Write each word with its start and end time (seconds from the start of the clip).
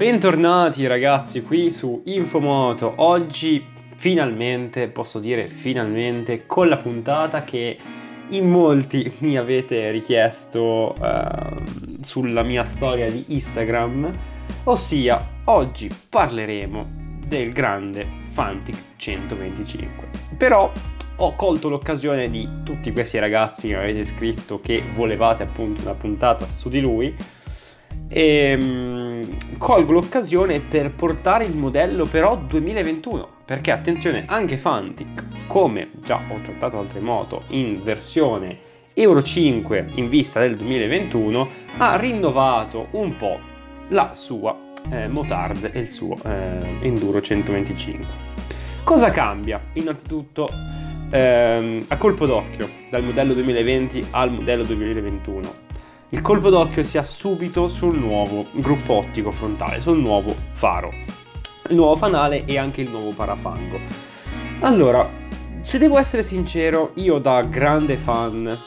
Bentornati 0.00 0.86
ragazzi 0.86 1.42
qui 1.42 1.70
su 1.70 2.00
Infomoto. 2.06 2.94
Oggi 2.96 3.62
finalmente, 3.96 4.88
posso 4.88 5.18
dire 5.18 5.46
finalmente, 5.46 6.46
con 6.46 6.70
la 6.70 6.78
puntata 6.78 7.44
che 7.44 7.76
in 8.30 8.48
molti 8.48 9.12
mi 9.20 9.36
avete 9.36 9.90
richiesto 9.90 10.94
uh, 10.98 12.02
sulla 12.02 12.42
mia 12.42 12.64
storia 12.64 13.10
di 13.10 13.26
Instagram, 13.26 14.10
ossia 14.64 15.22
oggi 15.44 15.94
parleremo 16.08 17.18
del 17.26 17.52
grande 17.52 18.06
Fantic 18.30 18.96
125. 18.96 20.08
Però 20.38 20.72
ho 21.16 21.34
colto 21.36 21.68
l'occasione 21.68 22.30
di 22.30 22.48
tutti 22.64 22.90
questi 22.90 23.18
ragazzi 23.18 23.68
che 23.68 23.74
mi 23.74 23.80
avete 23.80 24.04
scritto 24.04 24.62
che 24.62 24.82
volevate 24.94 25.42
appunto 25.42 25.82
una 25.82 25.92
puntata 25.92 26.46
su 26.46 26.70
di 26.70 26.80
lui 26.80 27.14
e 28.08 28.58
um, 28.58 28.99
colgo 29.58 29.92
l'occasione 29.92 30.60
per 30.60 30.92
portare 30.92 31.44
il 31.44 31.56
modello 31.56 32.04
però 32.04 32.36
2021 32.36 33.28
perché 33.44 33.70
attenzione 33.70 34.24
anche 34.26 34.56
Fantic 34.56 35.46
come 35.46 35.90
già 36.02 36.20
ho 36.28 36.40
trattato 36.40 36.78
altre 36.78 37.00
moto 37.00 37.42
in 37.48 37.82
versione 37.82 38.68
Euro 38.94 39.22
5 39.22 39.86
in 39.94 40.08
vista 40.08 40.40
del 40.40 40.56
2021 40.56 41.48
ha 41.78 41.96
rinnovato 41.96 42.88
un 42.92 43.16
po' 43.16 43.40
la 43.88 44.12
sua 44.14 44.56
eh, 44.90 45.08
motard 45.08 45.70
e 45.72 45.80
il 45.80 45.88
suo 45.88 46.16
eh, 46.24 46.78
Enduro 46.82 47.20
125 47.20 48.06
cosa 48.84 49.10
cambia? 49.10 49.60
innanzitutto 49.74 50.48
ehm, 51.10 51.84
a 51.88 51.96
colpo 51.96 52.26
d'occhio 52.26 52.68
dal 52.90 53.02
modello 53.02 53.34
2020 53.34 54.06
al 54.10 54.32
modello 54.32 54.64
2021 54.64 55.68
il 56.12 56.22
colpo 56.22 56.50
d'occhio 56.50 56.82
si 56.82 56.98
ha 56.98 57.04
subito 57.04 57.68
sul 57.68 57.96
nuovo 57.96 58.46
gruppo 58.52 58.94
ottico 58.94 59.30
frontale, 59.30 59.80
sul 59.80 59.98
nuovo 59.98 60.34
faro, 60.52 60.90
il 61.68 61.76
nuovo 61.76 61.94
fanale 61.94 62.44
e 62.46 62.58
anche 62.58 62.80
il 62.80 62.90
nuovo 62.90 63.10
parafango. 63.10 63.78
Allora, 64.60 65.08
se 65.60 65.78
devo 65.78 65.98
essere 65.98 66.22
sincero, 66.22 66.90
io 66.94 67.18
da 67.18 67.42
grande 67.42 67.96
fan, 67.96 68.58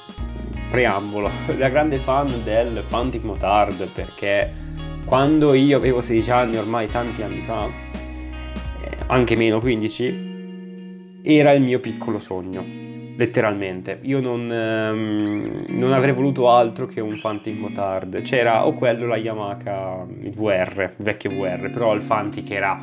preambolo, 0.70 1.30
da 1.58 1.68
grande 1.68 1.98
fan 1.98 2.44
del 2.46 2.82
Fantic 2.88 3.24
Motard, 3.24 3.90
perché 3.90 4.54
quando 5.04 5.54
io 5.54 5.76
avevo 5.76 6.00
16 6.00 6.32
anni, 6.32 6.56
ormai 6.56 6.88
tanti 6.88 7.24
anni 7.24 7.42
fa, 7.42 7.68
eh, 7.68 8.98
anche 9.08 9.36
meno 9.36 9.60
15, 9.60 11.22
era 11.24 11.52
il 11.52 11.62
mio 11.62 11.82
piccolo 11.82 12.20
sogno 12.20 12.84
letteralmente. 13.16 14.00
Io 14.04 14.20
non, 14.20 14.52
ehm, 14.52 15.66
non, 15.70 15.94
avrei 15.94 16.14
voluto 16.14 16.50
altro 16.50 16.86
che 16.86 17.02
un 17.02 17.18
Fantic 17.18 17.58
Motard. 17.58 18.22
C'era 18.24 18.66
o 18.66 18.74
quello, 18.74 19.06
la 19.06 19.18
Yamaha, 19.18 20.06
il 20.22 20.32
VR, 20.32 20.94
il 20.98 21.04
vecchio 21.04 21.30
VR, 21.32 21.70
però 21.70 21.94
il 21.94 22.02
Fantic 22.02 22.50
era, 22.52 22.80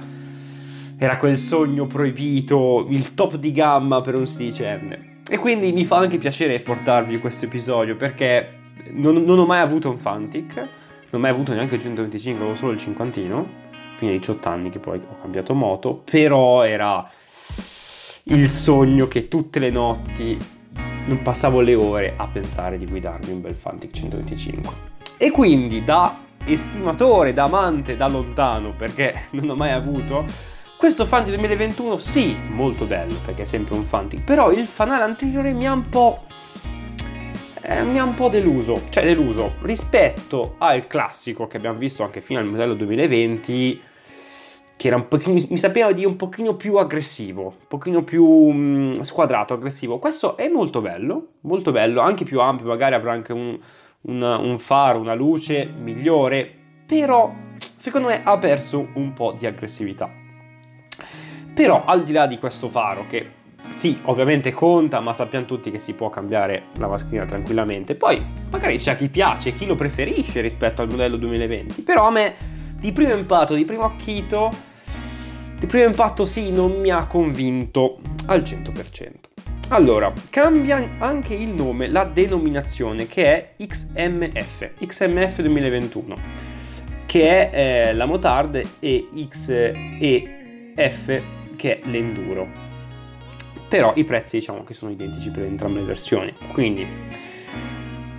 era 0.96 1.16
quel 1.16 1.38
sogno 1.38 1.86
proibito, 1.86 2.86
il 2.88 3.14
top 3.14 3.36
di 3.36 3.52
gamma 3.52 4.00
per 4.00 4.14
un 4.14 4.26
sedicenne. 4.26 5.18
E 5.28 5.38
quindi 5.38 5.72
mi 5.72 5.84
fa 5.84 5.98
anche 5.98 6.18
piacere 6.18 6.58
portarvi 6.60 7.18
questo 7.18 7.44
episodio 7.44 7.94
perché 7.96 8.58
non, 8.92 9.22
non 9.22 9.38
ho 9.38 9.46
mai 9.46 9.60
avuto 9.60 9.88
un 9.88 9.98
Fantic, 9.98 10.56
non 10.56 10.68
ho 11.10 11.18
mai 11.18 11.30
avuto 11.30 11.52
neanche 11.52 11.76
il 11.76 11.80
125, 11.82 12.42
avevo 12.42 12.56
solo 12.56 12.72
il 12.72 12.78
cinquantino, 12.78 13.48
fino 13.96 14.10
ai 14.10 14.18
18 14.18 14.48
anni 14.48 14.70
che 14.70 14.78
poi 14.78 14.98
ho 14.98 15.20
cambiato 15.20 15.54
moto, 15.54 16.02
però 16.04 16.64
era 16.64 17.08
il 18.24 18.48
sogno 18.48 19.08
che 19.08 19.28
tutte 19.28 19.58
le 19.58 19.70
notti 19.70 20.38
non 21.06 21.22
passavo 21.22 21.60
le 21.60 21.74
ore 21.74 22.14
a 22.16 22.26
pensare 22.28 22.78
di 22.78 22.86
guidarmi 22.86 23.32
un 23.32 23.40
bel 23.40 23.54
Fantic 23.54 23.92
125. 23.92 24.72
E 25.16 25.30
quindi 25.30 25.84
da 25.84 26.16
estimatore, 26.44 27.32
da 27.32 27.44
amante, 27.44 27.96
da 27.96 28.08
lontano, 28.08 28.74
perché 28.76 29.22
non 29.32 29.48
ho 29.50 29.54
mai 29.54 29.72
avuto, 29.72 30.24
questo 30.76 31.06
Fantic 31.06 31.34
2021 31.34 31.98
sì, 31.98 32.36
molto 32.48 32.84
bello, 32.84 33.16
perché 33.24 33.42
è 33.42 33.46
sempre 33.46 33.74
un 33.74 33.84
Fantic, 33.84 34.22
però 34.22 34.50
il 34.50 34.66
fanale 34.66 35.04
anteriore 35.04 35.52
mi 35.52 35.66
ha 35.66 35.72
un 35.72 35.88
po'... 35.88 36.24
Eh, 37.62 37.82
mi 37.82 37.98
ha 37.98 38.04
un 38.04 38.14
po' 38.14 38.28
deluso, 38.28 38.84
cioè 38.88 39.04
deluso 39.04 39.56
rispetto 39.60 40.54
al 40.58 40.86
classico 40.86 41.46
che 41.46 41.58
abbiamo 41.58 41.78
visto 41.78 42.02
anche 42.02 42.22
fino 42.22 42.40
al 42.40 42.46
modello 42.46 42.74
2020 42.74 43.82
che 44.80 44.90
pochino, 45.02 45.34
mi 45.34 45.58
sapeva 45.58 45.92
di 45.92 46.06
un 46.06 46.16
pochino 46.16 46.54
più 46.54 46.76
aggressivo, 46.76 47.42
un 47.42 47.66
pochino 47.68 48.02
più 48.02 48.24
mh, 48.24 48.56
mm, 48.56 48.92
squadrato, 49.02 49.52
aggressivo. 49.52 49.98
Questo 49.98 50.38
è 50.38 50.48
molto 50.48 50.80
bello, 50.80 51.32
molto 51.42 51.70
bello, 51.70 52.00
anche 52.00 52.24
più 52.24 52.40
ampio, 52.40 52.64
magari 52.64 52.94
avrà 52.94 53.12
anche 53.12 53.34
un, 53.34 53.58
un, 54.00 54.22
un 54.22 54.58
faro, 54.58 54.98
una 54.98 55.12
luce 55.12 55.66
migliore, 55.66 56.50
però 56.86 57.30
secondo 57.76 58.08
me 58.08 58.22
ha 58.24 58.38
perso 58.38 58.88
un 58.94 59.12
po' 59.12 59.34
di 59.38 59.44
aggressività. 59.44 60.08
Però 61.52 61.84
al 61.84 62.02
di 62.02 62.12
là 62.12 62.26
di 62.26 62.38
questo 62.38 62.70
faro 62.70 63.04
che 63.06 63.38
sì, 63.72 63.98
ovviamente 64.04 64.50
conta, 64.52 65.00
ma 65.00 65.12
sappiamo 65.12 65.44
tutti 65.44 65.70
che 65.70 65.78
si 65.78 65.92
può 65.92 66.08
cambiare 66.08 66.68
la 66.78 66.86
mascherina 66.86 67.26
tranquillamente. 67.26 67.96
Poi 67.96 68.24
magari 68.48 68.78
c'è 68.78 68.96
chi 68.96 69.10
piace, 69.10 69.52
chi 69.52 69.66
lo 69.66 69.74
preferisce 69.74 70.40
rispetto 70.40 70.80
al 70.80 70.88
modello 70.88 71.18
2020, 71.18 71.82
però 71.82 72.06
a 72.06 72.10
me 72.10 72.58
di 72.80 72.90
primo 72.90 73.14
impatto, 73.14 73.54
di 73.54 73.64
primo 73.64 73.84
acchito 73.84 74.68
di 75.60 75.66
primo 75.66 75.84
impatto 75.84 76.24
sì, 76.24 76.50
non 76.50 76.80
mi 76.80 76.88
ha 76.88 77.04
convinto 77.04 77.98
al 78.26 78.40
100%. 78.40 79.10
Allora, 79.68 80.10
cambia 80.30 80.82
anche 80.96 81.34
il 81.34 81.50
nome, 81.50 81.86
la 81.86 82.04
denominazione 82.04 83.06
che 83.06 83.26
è 83.26 83.66
XMF, 83.66 84.70
XMF 84.78 85.42
2021, 85.42 86.16
che 87.04 87.50
è 87.50 87.88
eh, 87.88 87.92
la 87.92 88.06
motard 88.06 88.62
e 88.80 89.08
XEF 89.28 91.22
che 91.56 91.78
è 91.78 91.80
l'enduro. 91.88 92.48
Però 93.68 93.92
i 93.96 94.04
prezzi 94.04 94.38
diciamo 94.38 94.64
che 94.64 94.72
sono 94.72 94.92
identici 94.92 95.28
per 95.28 95.44
entrambe 95.44 95.80
le 95.80 95.86
versioni. 95.86 96.34
Quindi 96.52 96.86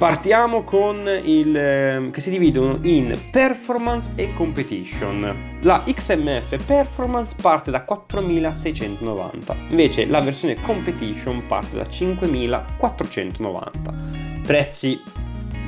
Partiamo 0.01 0.63
con 0.63 1.07
il 1.23 1.56
ehm, 1.56 2.09
che 2.09 2.22
si 2.22 2.31
dividono 2.31 2.79
in 2.81 3.16
performance 3.29 4.12
e 4.16 4.34
competition. 4.34 5.59
La 5.62 5.84
XMF 5.85 6.66
performance 6.66 7.35
parte 7.39 7.69
da 7.69 7.84
4690, 7.84 9.56
invece 9.69 10.07
la 10.07 10.19
versione 10.19 10.59
competition 10.59 11.45
parte 11.45 11.78
da 11.78 11.88
5490. 11.88 13.94
Prezzi 14.44 15.00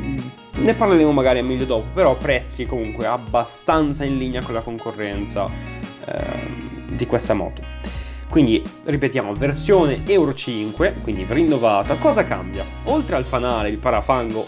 mm, 0.03 0.17
ne 0.63 0.73
parleremo 0.73 1.11
magari 1.11 1.43
meglio 1.43 1.65
dopo, 1.65 1.89
però 1.93 2.17
prezzi 2.17 2.65
comunque 2.65 3.05
abbastanza 3.05 4.03
in 4.03 4.17
linea 4.17 4.41
con 4.41 4.55
la 4.55 4.61
concorrenza 4.61 5.47
eh, 6.07 6.89
di 6.89 7.05
questa 7.05 7.35
moto. 7.35 7.61
Quindi 8.29 8.63
ripetiamo, 8.85 9.33
versione 9.33 10.01
Euro 10.07 10.33
5, 10.33 10.95
quindi 11.01 11.25
rinnovata. 11.27 11.95
Cosa 11.97 12.25
cambia? 12.25 12.65
Oltre 12.85 13.15
al 13.15 13.25
fanale, 13.25 13.69
il 13.69 13.77
parafango 13.77 14.47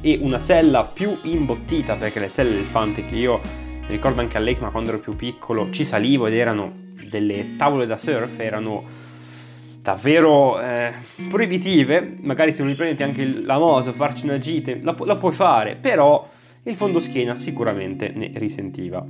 e 0.00 0.18
una 0.20 0.38
sella 0.38 0.84
più 0.84 1.18
imbottita, 1.22 1.96
perché 1.96 2.20
le 2.20 2.28
selle 2.28 2.54
del 2.54 2.64
Fante 2.64 3.06
che 3.06 3.14
io 3.14 3.40
mi 3.86 3.90
ricordo 3.90 4.20
anche 4.20 4.36
all'ECMA 4.36 4.70
quando 4.70 4.90
ero 4.90 4.98
più 4.98 5.16
piccolo, 5.16 5.70
ci 5.70 5.84
salivo 5.84 6.26
ed 6.26 6.34
erano 6.34 6.72
delle 7.08 7.56
tavole 7.56 7.86
da 7.86 7.96
surf, 7.96 8.38
erano 8.38 8.84
davvero 9.80 10.60
eh, 10.60 10.92
proibitive. 11.28 12.16
Magari 12.20 12.52
se 12.52 12.60
non 12.60 12.70
riprendete 12.70 13.02
anche 13.02 13.24
la 13.26 13.58
moto, 13.58 13.92
farci 13.92 14.24
una 14.24 14.38
gita, 14.38 14.72
la, 14.82 14.94
la 15.04 15.16
puoi 15.16 15.32
fare, 15.32 15.76
però 15.76 16.28
il 16.64 16.76
fondoschiena 16.76 17.34
sicuramente 17.34 18.10
ne 18.14 18.30
risentiva. 18.34 19.04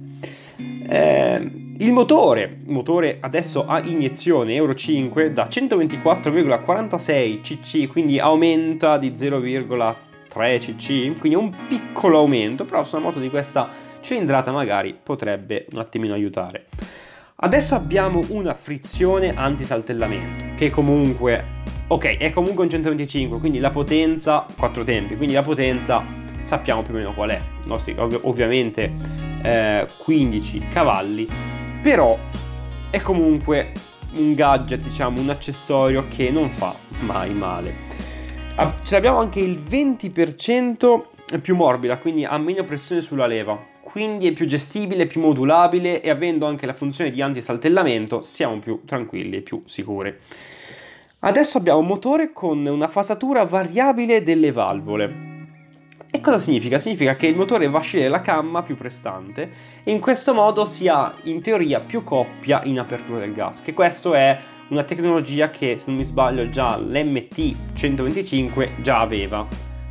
Eh, 0.57 1.64
il 1.79 1.93
motore, 1.93 2.61
motore 2.67 3.19
adesso 3.21 3.67
a 3.67 3.81
iniezione 3.81 4.55
Euro 4.55 4.75
5 4.75 5.33
da 5.33 5.47
124,46 5.47 7.41
cc, 7.41 7.89
quindi 7.89 8.21
aumenta 8.21 8.97
di 8.97 9.11
0,3 9.11 10.59
cc, 10.59 11.19
quindi 11.19 11.37
un 11.37 11.51
piccolo 11.69 12.19
aumento, 12.19 12.65
però 12.65 12.85
su 12.85 12.95
una 12.95 13.07
moto 13.07 13.19
di 13.19 13.29
questa 13.29 13.69
cilindrata 14.01 14.53
magari 14.53 14.97
potrebbe 15.01 15.67
un 15.73 15.81
attimino 15.81 16.15
aiutare. 16.15 16.67
Adesso 17.37 17.75
abbiamo 17.75 18.23
una 18.29 18.55
frizione 18.55 19.35
anti-saltellamento, 19.35 20.55
che 20.57 20.71
comunque, 20.71 21.45
ok, 21.89 22.19
è 22.19 22.31
comunque 22.33 22.63
un 22.63 22.71
125, 22.71 23.41
quindi 23.41 23.59
la 23.59 23.71
potenza, 23.71 24.47
4 24.57 24.85
tempi, 24.85 25.17
quindi 25.17 25.35
la 25.35 25.43
potenza 25.43 26.05
sappiamo 26.45 26.83
più 26.83 26.95
o 26.95 26.97
meno 26.99 27.15
qual 27.15 27.31
è, 27.31 27.41
nostri, 27.65 27.97
ov- 27.99 28.21
ovviamente 28.23 28.93
eh, 29.43 29.89
15 29.99 30.69
cavalli, 30.73 31.27
però 31.85 32.19
è 32.89 32.99
comunque 33.03 33.73
un 34.15 34.33
gadget, 34.33 34.81
diciamo, 34.81 35.21
un 35.21 35.29
accessorio 35.29 36.07
che 36.09 36.31
non 36.31 36.49
fa 36.49 36.75
mai 37.01 37.35
male. 37.35 37.75
Ce 38.85 38.95
l'abbiamo 38.95 39.19
anche 39.19 39.41
il 39.41 39.59
20% 39.59 41.03
più 41.43 41.55
morbida, 41.55 41.99
quindi 41.99 42.25
ha 42.25 42.39
meno 42.39 42.65
pressione 42.65 43.03
sulla 43.03 43.27
leva, 43.27 43.63
quindi 43.83 44.29
è 44.29 44.33
più 44.33 44.47
gestibile, 44.47 45.07
più 45.07 45.21
modulabile 45.21 46.01
e 46.01 46.09
avendo 46.09 46.47
anche 46.47 46.65
la 46.65 46.73
funzione 46.73 47.11
di 47.11 47.21
antisaltellamento 47.21 48.23
siamo 48.23 48.59
più 48.61 48.81
tranquilli 48.87 49.37
e 49.37 49.43
più 49.43 49.63
sicuri. 49.67 50.17
Adesso 51.19 51.59
abbiamo 51.59 51.81
un 51.81 51.87
motore 51.87 52.33
con 52.33 52.65
una 52.65 52.89
fasatura 52.89 53.45
variabile 53.45 54.23
delle 54.23 54.53
valvole. 54.53 55.34
E 56.15 56.21
cosa 56.21 56.39
significa? 56.39 56.79
Significa 56.79 57.17
che 57.17 57.27
il 57.27 57.35
motore 57.35 57.69
va 57.69 57.81
a 57.81 57.83
scegliere 57.83 58.09
la 58.09 58.21
camma 58.21 58.63
più 58.63 58.77
prestante 58.77 59.51
e 59.83 59.91
in 59.91 59.99
questo 59.99 60.33
modo 60.33 60.65
si 60.65 60.87
ha 60.87 61.13
in 61.25 61.43
teoria 61.43 61.81
più 61.81 62.05
coppia 62.05 62.63
in 62.63 62.79
apertura 62.79 63.19
del 63.19 63.33
gas, 63.33 63.63
che 63.63 63.75
questo 63.75 64.15
è 64.15 64.39
una 64.69 64.85
tecnologia 64.85 65.51
che 65.51 65.77
se 65.77 65.87
non 65.89 65.99
mi 65.99 66.05
sbaglio 66.05 66.49
già 66.51 66.79
l'MT 66.79 67.57
125 67.75 68.75
già 68.79 69.01
aveva 69.01 69.45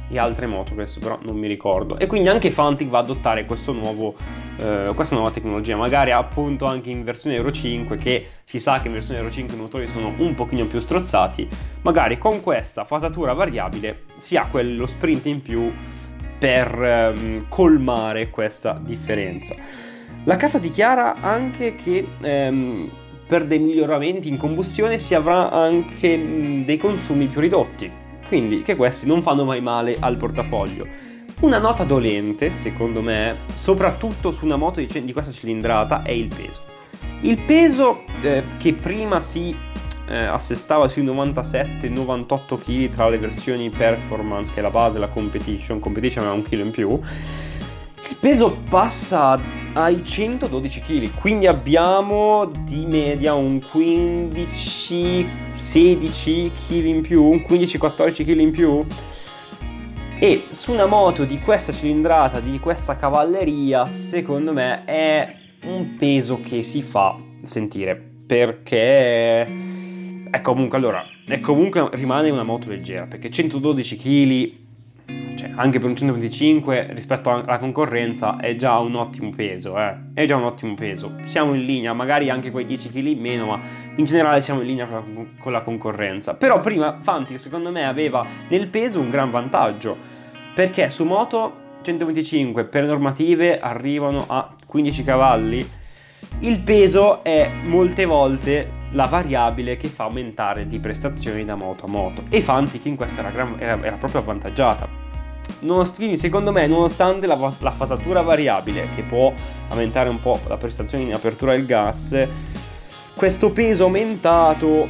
e 0.09 0.17
altre 0.17 0.45
moto, 0.45 0.73
questo 0.73 1.01
però 1.01 1.19
non 1.23 1.35
mi 1.35 1.47
ricordo. 1.47 1.97
E 1.97 2.07
quindi 2.07 2.29
anche 2.29 2.51
Fantic 2.51 2.87
va 2.87 2.99
ad 2.99 3.09
adottare 3.09 3.45
nuovo, 3.73 4.15
eh, 4.59 4.91
questa 4.95 5.15
nuova 5.15 5.31
tecnologia, 5.31 5.75
magari 5.75 6.11
appunto 6.11 6.63
anche 6.63 6.89
in 6.89 7.03
versione 7.03 7.35
Euro 7.35 7.51
5, 7.51 7.97
che 7.97 8.27
si 8.45 8.59
sa 8.59 8.79
che 8.79 8.87
in 8.87 8.93
versione 8.93 9.19
Euro 9.19 9.29
5 9.29 9.57
i 9.57 9.59
motori 9.59 9.87
sono 9.87 10.13
un 10.15 10.35
pochino 10.35 10.67
più 10.67 10.79
strozzati, 10.79 11.49
magari 11.81 12.17
con 12.17 12.41
questa 12.41 12.85
fasatura 12.85 13.33
variabile 13.33 14.03
si 14.15 14.37
ha 14.37 14.47
quello 14.47 14.85
sprint 14.85 15.25
in 15.25 15.41
più 15.41 15.69
per 16.43 16.83
ehm, 16.83 17.45
colmare 17.47 18.29
questa 18.29 18.77
differenza. 18.77 19.55
La 20.25 20.35
casa 20.35 20.57
dichiara 20.59 21.21
anche 21.21 21.75
che 21.75 22.05
ehm, 22.19 22.91
per 23.25 23.45
dei 23.45 23.59
miglioramenti 23.59 24.27
in 24.27 24.35
combustione 24.35 24.97
si 24.97 25.15
avrà 25.15 25.49
anche 25.49 26.17
mh, 26.17 26.65
dei 26.65 26.75
consumi 26.75 27.27
più 27.27 27.39
ridotti, 27.39 27.89
quindi 28.27 28.61
che 28.61 28.75
questi 28.75 29.07
non 29.07 29.21
fanno 29.21 29.45
mai 29.45 29.61
male 29.61 29.95
al 29.97 30.17
portafoglio. 30.17 30.85
Una 31.39 31.59
nota 31.59 31.85
dolente, 31.85 32.51
secondo 32.51 33.01
me, 33.01 33.37
soprattutto 33.55 34.31
su 34.31 34.43
una 34.43 34.57
moto 34.57 34.81
di, 34.81 35.05
di 35.05 35.13
questa 35.13 35.31
cilindrata, 35.31 36.01
è 36.01 36.11
il 36.11 36.27
peso. 36.27 36.61
Il 37.21 37.37
peso 37.37 38.03
eh, 38.21 38.43
che 38.57 38.73
prima 38.73 39.21
si 39.21 39.55
eh, 40.13 40.25
assestava 40.25 40.87
sui 40.87 41.03
97-98 41.03 42.57
kg 42.57 42.89
tra 42.89 43.09
le 43.09 43.17
versioni 43.17 43.71
performance, 43.71 44.53
che 44.53 44.59
è 44.59 44.61
la 44.61 44.69
base, 44.69 44.99
la 44.99 45.07
competition, 45.07 45.79
competition 45.79 46.25
aveva 46.25 46.39
un 46.39 46.47
chilo 46.47 46.61
in 46.61 46.69
più, 46.69 46.99
il 48.09 48.17
peso 48.19 48.55
passa 48.69 49.39
ai 49.73 50.05
112 50.05 50.81
kg, 50.81 51.15
quindi 51.15 51.47
abbiamo 51.47 52.45
di 52.45 52.85
media 52.85 53.33
un 53.33 53.55
15-16 53.55 56.51
kg 56.67 56.85
in 56.85 57.01
più, 57.01 57.23
un 57.23 57.37
15-14 57.37 58.23
kg 58.23 58.39
in 58.39 58.51
più. 58.51 58.85
E 60.19 60.43
su 60.49 60.73
una 60.73 60.85
moto 60.85 61.25
di 61.25 61.39
questa 61.39 61.73
cilindrata, 61.73 62.39
di 62.39 62.59
questa 62.59 62.97
cavalleria, 62.97 63.87
secondo 63.87 64.53
me 64.53 64.83
è 64.85 65.35
un 65.65 65.95
peso 65.97 66.39
che 66.39 66.61
si 66.61 66.83
fa 66.83 67.17
sentire 67.41 68.11
perché 68.25 69.72
è 70.33 70.41
comunque, 70.41 70.79
allora, 70.79 71.05
è 71.27 71.39
comunque 71.41 71.89
rimane 71.91 72.31
una 72.31 72.41
moto 72.41 72.67
leggera, 72.67 73.05
perché 73.05 73.29
112 73.29 73.97
kg, 73.97 75.35
cioè 75.35 75.51
anche 75.53 75.77
per 75.77 75.87
un 75.87 75.95
125 75.95 76.87
rispetto 76.93 77.29
alla 77.29 77.59
concorrenza, 77.59 78.37
è 78.37 78.55
già 78.55 78.79
un 78.79 78.95
ottimo 78.95 79.29
peso, 79.29 79.77
eh. 79.77 79.95
È 80.15 80.25
già 80.25 80.35
un 80.35 80.45
ottimo 80.45 80.73
peso. 80.73 81.17
Siamo 81.25 81.53
in 81.53 81.63
linea, 81.63 81.93
magari 81.93 82.31
anche 82.31 82.49
quei 82.49 82.65
10 82.65 82.89
kg 82.89 83.05
in 83.05 83.19
meno, 83.19 83.45
ma 83.45 83.59
in 83.95 84.05
generale 84.05 84.41
siamo 84.41 84.61
in 84.61 84.65
linea 84.65 84.87
con 84.87 85.13
la, 85.13 85.33
con 85.37 85.51
la 85.51 85.61
concorrenza. 85.61 86.33
Però 86.33 86.59
prima 86.61 86.97
Fanti, 86.99 87.37
secondo 87.37 87.69
me, 87.69 87.85
aveva 87.85 88.25
nel 88.47 88.65
peso 88.69 88.99
un 88.99 89.11
gran 89.11 89.29
vantaggio, 89.29 89.95
perché 90.55 90.89
su 90.89 91.03
moto 91.03 91.77
125 91.83 92.63
per 92.63 92.85
normative 92.85 93.59
arrivano 93.59 94.25
a 94.27 94.55
15 94.65 95.03
cavalli. 95.03 95.63
Il 96.39 96.57
peso 96.61 97.23
è 97.23 97.51
molte 97.65 98.05
volte 98.05 98.81
la 98.93 99.05
variabile 99.05 99.77
che 99.77 99.87
fa 99.87 100.05
aumentare 100.05 100.67
di 100.67 100.79
prestazioni 100.79 101.45
da 101.45 101.55
moto 101.55 101.85
a 101.85 101.89
moto 101.89 102.23
e 102.29 102.41
Fantic 102.41 102.85
in 102.85 102.95
questo 102.95 103.19
era, 103.19 103.31
era, 103.59 103.83
era 103.83 103.95
proprio 103.97 104.21
avvantaggiata. 104.21 105.01
Quindi 105.95 106.17
secondo 106.17 106.51
me 106.51 106.67
nonostante 106.67 107.27
la, 107.27 107.35
la, 107.35 107.71
fasatura 107.71 108.21
variabile 108.21 108.87
che 108.95 109.03
può 109.03 109.33
aumentare 109.69 110.09
un 110.09 110.19
po' 110.19 110.39
la 110.47 110.57
prestazione 110.57 111.05
in 111.05 111.13
apertura 111.13 111.53
del 111.53 111.65
gas, 111.65 112.27
questo 113.15 113.51
peso 113.51 113.83
aumentato 113.83 114.87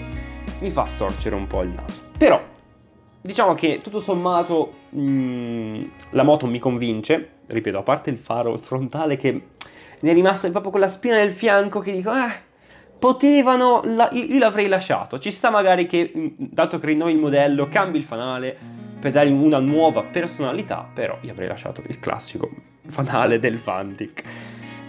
mi 0.59 0.71
fa 0.71 0.85
storcere 0.85 1.35
un 1.35 1.47
po' 1.47 1.61
il 1.61 1.69
naso. 1.69 2.01
Però 2.17 2.41
diciamo 3.21 3.53
che 3.53 3.79
tutto 3.81 4.00
sommato 4.00 4.73
mh, 4.89 5.01
mm, 5.01 5.83
la 6.11 6.23
moto 6.23 6.45
mi 6.45 6.59
convince, 6.59 7.29
ripeto, 7.47 7.77
a 7.77 7.83
parte 7.83 8.09
il 8.09 8.17
faro 8.17 8.57
frontale 8.57 9.15
che 9.15 9.31
mi 10.00 10.09
è 10.09 10.13
rimasta 10.13 10.50
proprio 10.50 10.71
quella 10.71 10.88
spina 10.88 11.15
nel 11.15 11.31
fianco 11.31 11.79
che 11.79 11.91
dico, 11.91 12.11
eh, 12.11 12.51
potevano, 13.03 13.81
la, 13.83 14.07
io 14.13 14.39
l'avrei 14.39 14.69
lasciato. 14.69 15.19
Ci 15.19 15.29
sta 15.29 15.50
magari 15.50 15.88
che, 15.88 16.09
mm, 16.15 16.27
dato 16.38 16.79
che 16.79 16.85
rinnovi 16.85 17.11
il 17.11 17.17
modello, 17.17 17.67
cambi 17.67 17.97
il 17.97 18.05
fanale 18.05 18.57
per 18.97 19.11
dargli 19.11 19.29
una 19.29 19.59
nuova 19.59 20.03
personalità, 20.03 20.89
però 20.94 21.17
io 21.19 21.31
avrei 21.31 21.50
lasciato 21.50 21.83
il 21.85 22.00
classico 22.00 22.50
fanale 22.88 23.39
del 23.39 23.59
Fantic. 23.59 24.23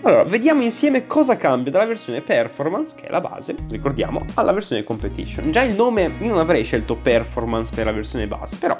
Allora, 0.02 0.22
vediamo 0.22 0.62
insieme 0.62 1.08
cosa 1.08 1.36
cambia 1.36 1.72
dalla 1.72 1.86
versione 1.86 2.20
Performance, 2.20 2.94
che 2.94 3.06
è 3.06 3.10
la 3.10 3.20
base, 3.20 3.56
ricordiamo, 3.68 4.24
alla 4.34 4.52
versione 4.52 4.84
Competition. 4.84 5.50
Già 5.50 5.62
il 5.62 5.74
nome, 5.74 6.12
io 6.20 6.28
non 6.28 6.38
avrei 6.38 6.62
scelto 6.62 6.94
Performance 6.94 7.74
per 7.74 7.86
la 7.86 7.92
versione 7.92 8.28
base, 8.28 8.58
però, 8.60 8.76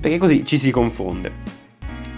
perché 0.00 0.18
così 0.18 0.44
ci 0.44 0.58
si 0.58 0.72
confonde. 0.72 1.65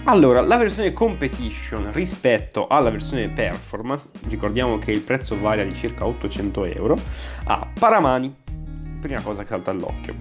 Allora, 0.09 0.41
la 0.41 0.57
versione 0.57 0.91
competition 0.91 1.91
rispetto 1.93 2.65
alla 2.65 2.89
versione 2.89 3.29
performance, 3.29 4.09
ricordiamo 4.27 4.79
che 4.79 4.89
il 4.89 5.01
prezzo 5.01 5.39
varia 5.39 5.63
di 5.63 5.75
circa 5.75 6.07
800 6.07 6.65
euro, 6.65 6.97
ha 7.43 7.67
paramani, 7.77 8.35
prima 8.99 9.21
cosa 9.21 9.43
che 9.43 9.49
salta 9.49 9.69
all'occhio, 9.69 10.15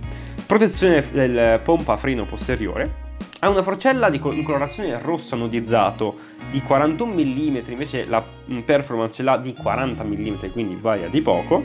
protezione 0.45 1.03
del 1.11 1.59
pompa 1.65 1.97
freno 1.97 2.27
posteriore, 2.27 3.07
ha 3.39 3.49
una 3.49 3.63
forcella 3.63 4.11
di 4.11 4.19
colorazione 4.19 5.01
rosso 5.01 5.37
anodizzato 5.37 6.17
di 6.51 6.61
41 6.61 7.11
mm, 7.11 7.57
invece 7.69 8.05
la 8.05 8.23
performance 8.67 9.15
ce 9.15 9.23
l'ha 9.23 9.39
di 9.39 9.55
40 9.55 10.05
mm, 10.05 10.35
quindi 10.53 10.77
varia 10.79 11.09
di 11.09 11.23
poco, 11.23 11.65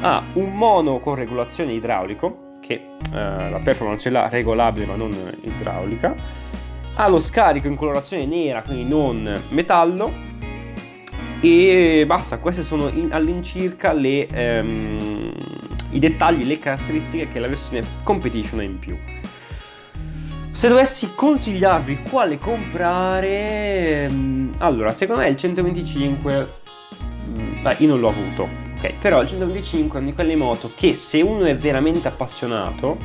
ha 0.00 0.22
un 0.32 0.54
mono 0.54 1.00
con 1.00 1.16
regolazione 1.16 1.74
idraulico, 1.74 2.56
che 2.62 2.72
eh, 3.12 3.50
la 3.50 3.60
performance 3.62 4.04
ce 4.04 4.10
l'ha 4.10 4.26
regolabile 4.26 4.86
ma 4.86 4.96
non 4.96 5.12
idraulica, 5.42 6.14
ha 7.00 7.06
lo 7.06 7.20
scarico 7.20 7.68
in 7.68 7.76
colorazione 7.76 8.26
nera, 8.26 8.62
quindi 8.62 8.84
non 8.84 9.40
metallo. 9.50 10.26
E 11.40 12.02
basta, 12.04 12.38
queste 12.38 12.64
sono 12.64 12.88
in, 12.88 13.12
all'incirca 13.12 13.92
le, 13.92 14.26
ehm, 14.26 15.32
i 15.90 15.98
dettagli, 16.00 16.44
le 16.44 16.58
caratteristiche 16.58 17.28
che 17.28 17.38
la 17.38 17.46
versione 17.46 17.82
Competition 18.02 18.58
ha 18.58 18.62
in 18.64 18.78
più. 18.80 18.96
Se 20.50 20.66
dovessi 20.66 21.12
consigliarvi 21.14 22.02
quale 22.10 22.36
comprare, 22.36 24.06
ehm, 24.06 24.54
allora 24.58 24.90
secondo 24.90 25.22
me 25.22 25.28
il 25.28 25.36
125, 25.36 26.48
mm, 27.28 27.62
beh, 27.62 27.76
io 27.78 27.86
non 27.86 28.00
l'ho 28.00 28.08
avuto, 28.08 28.48
ok, 28.76 28.94
però 28.94 29.22
il 29.22 29.28
125 29.28 29.98
è 29.98 30.00
una 30.00 30.10
di 30.10 30.14
quelle 30.16 30.34
moto 30.34 30.72
che 30.74 30.94
se 30.94 31.20
uno 31.20 31.44
è 31.44 31.56
veramente 31.56 32.08
appassionato 32.08 32.96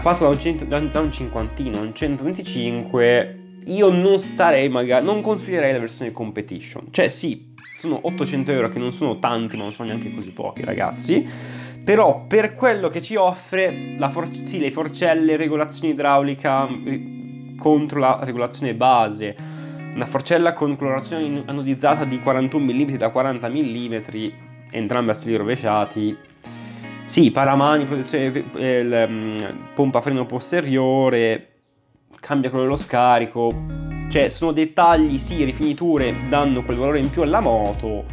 passa 0.00 0.24
da 0.24 0.30
un, 0.30 0.38
cento, 0.38 0.64
da, 0.64 0.80
da 0.80 1.00
un 1.00 1.12
cinquantino 1.12 1.78
a 1.78 1.80
un 1.82 1.94
125, 1.94 3.38
io 3.66 3.90
non 3.90 4.18
starei 4.18 4.68
magari, 4.68 5.04
non 5.04 5.20
consiglierei 5.20 5.72
la 5.72 5.78
versione 5.78 6.10
competition. 6.10 6.86
Cioè 6.90 7.08
sì, 7.08 7.54
sono 7.76 7.98
800 8.02 8.50
euro 8.50 8.68
che 8.70 8.78
non 8.78 8.92
sono 8.92 9.18
tanti, 9.18 9.56
ma 9.56 9.64
non 9.64 9.72
sono 9.72 9.88
neanche 9.88 10.14
così 10.14 10.30
pochi 10.30 10.64
ragazzi. 10.64 11.26
Però 11.84 12.24
per 12.26 12.54
quello 12.54 12.88
che 12.88 13.02
ci 13.02 13.14
offre, 13.16 13.96
for- 14.10 14.30
sì, 14.44 14.58
le 14.58 14.70
forcelle, 14.70 15.36
regolazione 15.36 15.92
idraulica 15.92 16.66
eh, 16.66 17.54
contro 17.58 17.98
la 17.98 18.20
regolazione 18.22 18.74
base, 18.74 19.36
una 19.94 20.06
forcella 20.06 20.54
con 20.54 20.76
colorazione 20.76 21.42
anodizzata 21.44 22.06
di 22.06 22.20
41 22.20 22.64
mm 22.64 22.94
da 22.96 23.10
40 23.10 23.48
mm, 23.48 23.94
entrambi 24.70 25.10
a 25.10 25.14
stili 25.14 25.36
rovesciati, 25.36 26.16
sì, 27.06 27.30
paramani, 27.30 27.84
protezione, 27.84 28.44
eh, 28.56 29.06
mm, 29.06 29.36
pompa 29.74 30.00
freno 30.00 30.26
posteriore, 30.26 31.48
cambia 32.20 32.50
quello 32.50 32.64
dello 32.64 32.76
scarico. 32.76 33.82
Cioè, 34.10 34.28
sono 34.28 34.52
dettagli, 34.52 35.18
sì, 35.18 35.44
rifiniture 35.44 36.14
danno 36.28 36.62
quel 36.62 36.76
valore 36.76 36.98
in 36.98 37.10
più 37.10 37.22
alla 37.22 37.40
moto, 37.40 38.04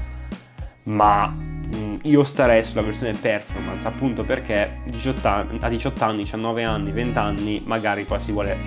ma 0.83 1.27
mm, 1.27 1.95
io 2.03 2.23
starei 2.23 2.63
sulla 2.63 2.81
versione 2.81 3.13
performance, 3.13 3.87
appunto 3.87 4.23
perché 4.23 4.81
18 4.85 5.27
anni, 5.27 5.57
a 5.61 5.69
18 5.69 6.03
anni, 6.03 6.23
19 6.23 6.63
anni, 6.63 6.91
20 6.91 7.17
anni, 7.17 7.61
magari 7.65 8.05
qua 8.05 8.19
si 8.19 8.31
vuole 8.31 8.57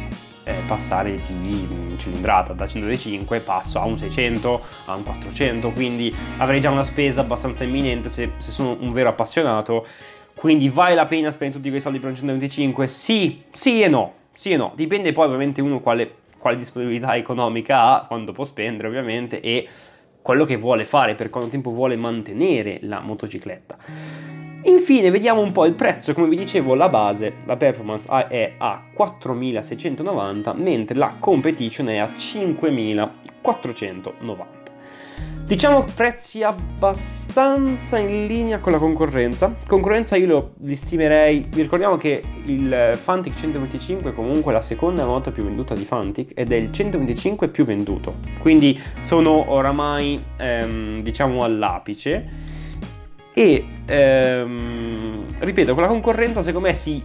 eh, 0.44 0.62
passare 0.66 1.20
di 1.26 1.68
mm, 1.70 1.96
cilindrata 1.96 2.52
da 2.52 2.66
105 2.66 3.40
passo 3.40 3.80
a 3.80 3.84
un 3.84 3.98
600 3.98 4.62
a 4.84 4.94
un 4.94 5.02
400 5.02 5.70
quindi 5.70 6.14
avrei 6.36 6.60
già 6.60 6.70
una 6.70 6.82
spesa 6.82 7.22
abbastanza 7.22 7.64
imminente 7.64 8.08
se, 8.10 8.32
se 8.38 8.50
sono 8.50 8.76
un 8.78 8.92
vero 8.92 9.08
appassionato 9.08 9.86
quindi 10.34 10.68
vale 10.68 10.94
la 10.94 11.06
pena 11.06 11.30
spendere 11.30 11.58
tutti 11.58 11.70
quei 11.70 11.80
soldi 11.80 11.98
per 11.98 12.10
un 12.10 12.16
125? 12.16 12.88
Sì, 12.88 13.42
sì 13.52 13.82
e 13.82 13.88
no, 13.88 14.14
sì 14.34 14.50
e 14.50 14.56
no. 14.56 14.72
Dipende 14.74 15.12
poi 15.12 15.26
ovviamente 15.26 15.60
uno 15.60 15.80
quale, 15.80 16.14
quale 16.38 16.56
disponibilità 16.56 17.16
economica 17.16 17.82
ha, 17.82 18.04
quando 18.06 18.32
può 18.32 18.44
spendere 18.44 18.88
ovviamente 18.88 19.40
e 19.40 19.66
quello 20.20 20.44
che 20.44 20.56
vuole 20.56 20.84
fare, 20.84 21.14
per 21.14 21.30
quanto 21.30 21.50
tempo 21.50 21.70
vuole 21.70 21.96
mantenere 21.96 22.78
la 22.82 23.00
motocicletta. 23.00 23.76
Infine 24.64 25.10
vediamo 25.10 25.42
un 25.42 25.52
po' 25.52 25.66
il 25.66 25.74
prezzo, 25.74 26.14
come 26.14 26.28
vi 26.28 26.36
dicevo 26.36 26.74
la 26.74 26.88
base, 26.88 27.34
la 27.44 27.58
performance 27.58 28.08
è 28.28 28.54
a 28.56 28.82
4690 28.94 30.54
mentre 30.54 30.96
la 30.96 31.16
competition 31.18 31.90
è 31.90 31.98
a 31.98 32.10
5490. 32.16 34.63
Diciamo 35.46 35.84
prezzi 35.94 36.42
abbastanza 36.42 37.98
in 37.98 38.26
linea 38.26 38.60
con 38.60 38.72
la 38.72 38.78
concorrenza. 38.78 39.54
Concorrenza 39.66 40.16
io 40.16 40.26
lo, 40.26 40.52
li 40.62 40.74
stimerei. 40.74 41.46
Vi 41.50 41.60
ricordiamo 41.60 41.98
che 41.98 42.22
il 42.46 42.92
Fantic 42.94 43.34
125 43.34 44.10
è 44.10 44.14
comunque 44.14 44.54
la 44.54 44.62
seconda 44.62 45.04
moto 45.04 45.32
più 45.32 45.44
venduta 45.44 45.74
di 45.74 45.84
Fantic 45.84 46.30
ed 46.34 46.50
è 46.50 46.56
il 46.56 46.72
125 46.72 47.48
più 47.48 47.66
venduto. 47.66 48.14
Quindi 48.38 48.80
sono 49.02 49.50
oramai 49.50 50.18
ehm, 50.38 51.02
diciamo 51.02 51.44
all'apice. 51.44 52.26
E 53.34 53.64
ehm, 53.84 55.26
ripeto, 55.40 55.74
con 55.74 55.82
la 55.82 55.88
concorrenza 55.90 56.40
secondo 56.40 56.68
me 56.68 56.74
si 56.74 57.02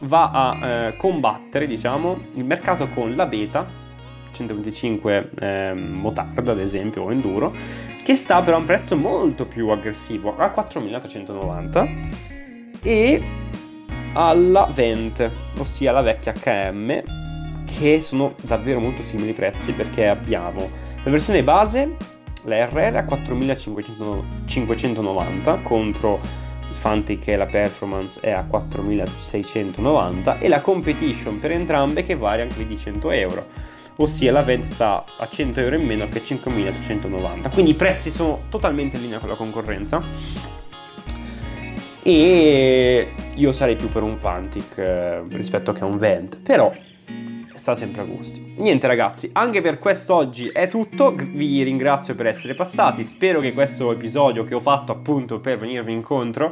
va 0.00 0.30
a 0.30 0.66
eh, 0.66 0.96
combattere 0.98 1.66
diciamo 1.66 2.18
il 2.34 2.44
mercato 2.44 2.88
con 2.88 3.16
la 3.16 3.24
beta 3.24 3.79
125 4.32 5.30
eh, 5.38 5.72
Motard 5.74 6.48
ad 6.48 6.58
esempio 6.58 7.02
o 7.02 7.12
Enduro 7.12 7.54
che 8.04 8.16
sta 8.16 8.42
però 8.42 8.56
a 8.56 8.60
un 8.60 8.66
prezzo 8.66 8.96
molto 8.96 9.46
più 9.46 9.68
aggressivo 9.68 10.36
a 10.36 10.50
4390 10.50 11.88
e 12.82 13.22
alla 14.14 14.68
Vent 14.72 15.30
ossia 15.58 15.92
la 15.92 16.02
vecchia 16.02 16.32
HM 16.32 17.02
che 17.78 18.00
sono 18.00 18.34
davvero 18.42 18.80
molto 18.80 19.04
simili 19.04 19.32
prezzi 19.32 19.72
perché 19.72 20.08
abbiamo 20.08 20.68
la 21.02 21.10
versione 21.10 21.44
base 21.44 21.96
la 22.44 22.66
RR 22.66 22.96
a 22.96 23.04
4590 23.04 25.60
contro 25.62 26.20
il 26.68 26.76
Fantic 26.76 27.28
e 27.28 27.36
la 27.36 27.46
Performance 27.46 28.20
è 28.20 28.30
a 28.30 28.44
4690 28.44 30.38
e 30.38 30.48
la 30.48 30.60
Competition 30.60 31.38
per 31.38 31.52
entrambe 31.52 32.02
che 32.02 32.16
varia 32.16 32.44
anche 32.44 32.66
di 32.66 32.78
100 32.78 33.10
euro 33.10 33.46
ossia 34.00 34.32
la 34.32 34.42
Vent 34.42 34.64
sta 34.64 35.04
a 35.18 35.28
100 35.28 35.60
euro 35.60 35.76
in 35.76 35.86
meno 35.86 36.08
che 36.08 36.24
5390 36.24 37.48
quindi 37.50 37.72
i 37.72 37.74
prezzi 37.74 38.10
sono 38.10 38.42
totalmente 38.48 38.96
in 38.96 39.02
linea 39.02 39.18
con 39.18 39.28
la 39.28 39.34
concorrenza. 39.34 40.02
E 42.02 43.12
io 43.34 43.52
sarei 43.52 43.76
più 43.76 43.90
per 43.90 44.02
un 44.02 44.16
Fantic 44.16 44.78
eh, 44.78 45.22
rispetto 45.28 45.72
che 45.72 45.84
un 45.84 45.98
Vent. 45.98 46.38
Però 46.38 46.72
sta 47.60 47.74
sempre 47.74 48.00
a 48.00 48.04
gusti. 48.04 48.54
Niente 48.56 48.86
ragazzi, 48.86 49.28
anche 49.34 49.60
per 49.60 49.78
quest'oggi 49.78 50.48
è 50.48 50.66
tutto, 50.66 51.14
vi 51.14 51.62
ringrazio 51.62 52.14
per 52.14 52.26
essere 52.26 52.54
passati, 52.54 53.04
spero 53.04 53.38
che 53.40 53.52
questo 53.52 53.92
episodio 53.92 54.44
che 54.44 54.54
ho 54.54 54.60
fatto 54.60 54.92
appunto 54.92 55.40
per 55.40 55.58
venirvi 55.58 55.92
incontro, 55.92 56.50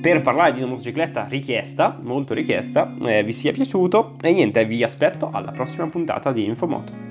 per 0.00 0.22
parlare 0.22 0.52
di 0.52 0.58
una 0.58 0.70
motocicletta 0.70 1.26
richiesta, 1.28 1.96
molto 2.02 2.34
richiesta, 2.34 2.92
eh, 3.02 3.22
vi 3.22 3.32
sia 3.32 3.52
piaciuto 3.52 4.16
e 4.20 4.32
niente, 4.32 4.64
vi 4.66 4.82
aspetto 4.82 5.30
alla 5.32 5.52
prossima 5.52 5.86
puntata 5.86 6.32
di 6.32 6.44
Infomoto. 6.44 7.08